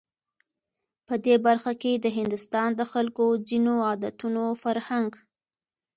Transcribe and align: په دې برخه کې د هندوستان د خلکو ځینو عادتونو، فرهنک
په 1.07 1.13
دې 1.25 1.35
برخه 1.45 1.71
کې 1.81 1.91
د 1.95 2.05
هندوستان 2.17 2.69
د 2.75 2.81
خلکو 2.91 3.25
ځینو 3.47 3.73
عادتونو، 3.87 4.45
فرهنک 4.63 5.13